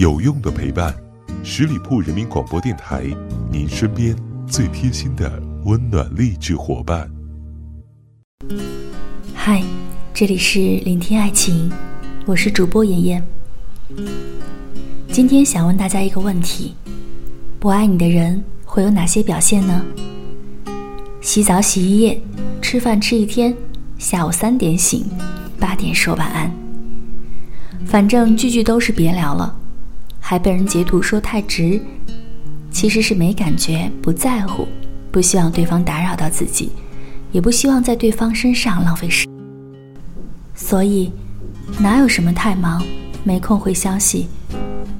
[0.00, 0.94] 有用的陪伴，
[1.44, 3.04] 十里铺人民广播电台，
[3.52, 5.30] 您身边最贴心的
[5.66, 7.06] 温暖励志伙伴。
[9.34, 9.62] 嗨，
[10.14, 11.70] 这里是聆听爱情，
[12.24, 13.22] 我是主播妍妍。
[15.12, 16.74] 今天想问大家一个问题：
[17.58, 19.84] 不爱你的人会有哪些表现呢？
[21.20, 22.18] 洗澡洗一夜，
[22.62, 23.54] 吃饭吃一天，
[23.98, 25.04] 下午三点醒，
[25.58, 26.50] 八点说晚安。
[27.84, 29.59] 反正句句都是别聊了，
[30.20, 31.80] 还被人截图说太直，
[32.70, 34.68] 其实是没感觉、不在乎，
[35.10, 36.70] 不希望对方打扰到自己，
[37.32, 39.26] 也不希望在对方身上浪费时。
[40.54, 41.10] 所以，
[41.78, 42.84] 哪有什么太忙、
[43.24, 44.28] 没空回消息，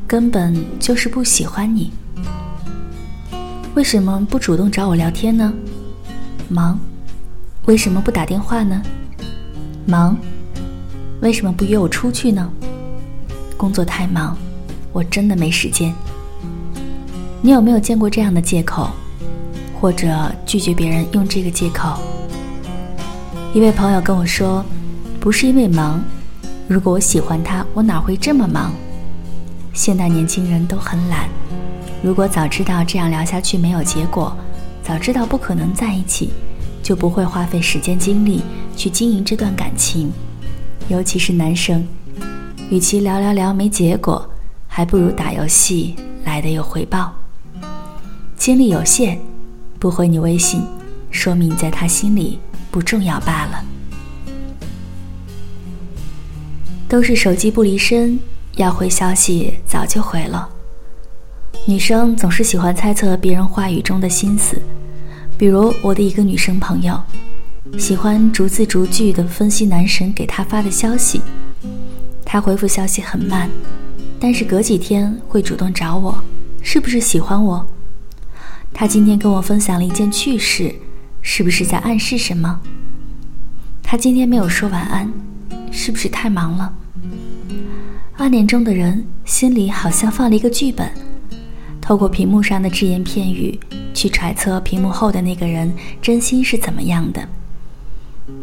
[0.06, 1.92] 根本就是不喜欢你。
[3.74, 5.52] 为什么不主动找我聊天呢？
[6.48, 6.78] 忙。
[7.66, 8.82] 为什么不打电话呢？
[9.86, 10.16] 忙。
[11.20, 12.50] 为什么不约我出去呢？
[13.56, 14.36] 工作太忙，
[14.92, 15.94] 我真的没时间。
[17.42, 18.90] 你有没有见过这样的借口，
[19.80, 21.98] 或者拒绝别人用这个借口？
[23.54, 24.64] 一位朋友跟我说，
[25.18, 26.02] 不是因为忙，
[26.68, 28.72] 如果我喜欢他，我哪会这么忙？
[29.72, 31.28] 现代年轻人都很懒，
[32.02, 34.36] 如果早知道这样聊下去没有结果，
[34.82, 36.30] 早知道不可能在一起，
[36.82, 38.42] 就不会花费时间精力
[38.76, 40.12] 去经营这段感情。
[40.88, 41.86] 尤其是男生，
[42.70, 44.28] 与其聊聊聊没结果，
[44.72, 47.12] 还不如打游戏来的有回报。
[48.36, 49.18] 精力有限，
[49.80, 50.62] 不回你微信，
[51.10, 52.38] 说明在他心里
[52.70, 53.64] 不重要罢了。
[56.88, 58.18] 都是手机不离身，
[58.56, 60.48] 要回消息早就回了。
[61.66, 64.56] 女生总是喜欢猜测别人话语中的心思，
[65.36, 66.98] 比如我的一个女生朋友。
[67.76, 71.20] 喜欢逐字逐句地分析男神给她发的消息，
[72.24, 73.50] 她回复消息很慢，
[74.20, 76.22] 但是隔几天会主动找我，
[76.60, 77.66] 是不是喜欢我？
[78.72, 80.74] 他今天跟我分享了一件趣事，
[81.22, 82.60] 是不是在暗示什么？
[83.82, 85.10] 他今天没有说晚安，
[85.72, 86.72] 是不是太忙了？
[88.18, 90.88] 暗恋中的人心里好像放了一个剧本，
[91.80, 93.58] 透过屏幕上的只言片语
[93.94, 95.72] 去揣测屏幕后的那个人
[96.02, 97.26] 真心是怎么样的。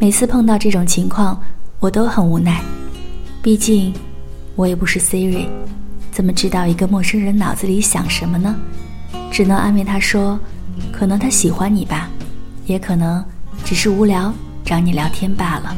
[0.00, 1.40] 每次碰到这种情况，
[1.78, 2.60] 我都很无奈。
[3.40, 3.94] 毕竟，
[4.58, 5.46] 我也不是 Siri，
[6.10, 8.56] 怎么知道一个陌生人脑子里想什么呢？
[9.30, 10.36] 只能安慰他说
[10.90, 12.10] ：“可能他喜欢你吧，
[12.66, 13.24] 也可能
[13.64, 15.76] 只是无聊找你聊天罢了。”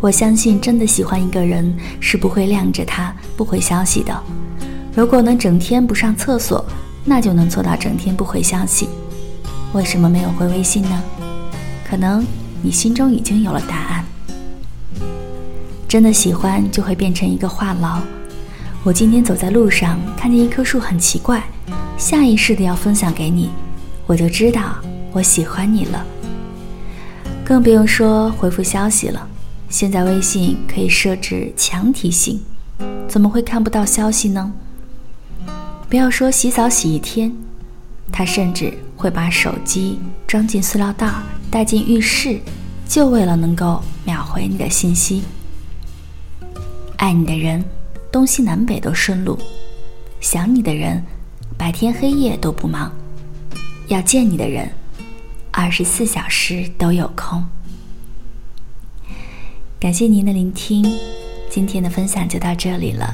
[0.00, 4.16] 我相信，真的喜欢一个人是不会晾着他不回消息的。
[4.94, 6.64] 如果能整天不上厕所，
[7.04, 8.88] 那就能做到整天不回消息。
[9.72, 11.02] 为什么没有回微信呢？
[11.84, 12.24] 可能
[12.62, 13.91] 你心中已经有了答案。
[15.92, 18.00] 真的喜欢就会变成一个话痨。
[18.82, 21.44] 我今天走在路上，看见一棵树很奇怪，
[21.98, 23.50] 下意识的要分享给你，
[24.06, 24.74] 我就知道
[25.12, 26.02] 我喜欢你了。
[27.44, 29.28] 更不用说回复消息了，
[29.68, 32.40] 现在微信可以设置强提醒，
[33.06, 34.50] 怎么会看不到消息呢？
[35.90, 37.30] 不要说洗澡洗一天，
[38.10, 41.12] 他甚至会把手机装进塑料袋。
[41.50, 42.40] 带进浴室，
[42.88, 45.22] 就为了能够秒回你的信息。
[47.02, 47.64] 爱你的人，
[48.12, 49.36] 东西南北都顺路；
[50.20, 51.04] 想你的人，
[51.58, 52.92] 白天黑夜都不忙；
[53.88, 54.70] 要见你的人，
[55.50, 57.44] 二十四小时都有空。
[59.80, 60.88] 感谢您的聆听，
[61.50, 63.12] 今天的分享就到这里了。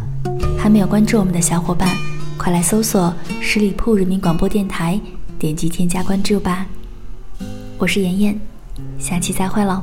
[0.59, 1.89] 还没有关注我们的小伙伴，
[2.37, 5.01] 快来搜索十里铺人民广播电台，
[5.39, 6.67] 点击添加关注吧。
[7.79, 8.39] 我是妍妍，
[8.99, 9.83] 下期再会喽，